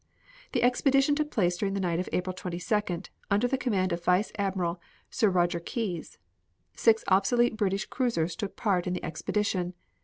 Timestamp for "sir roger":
5.11-5.59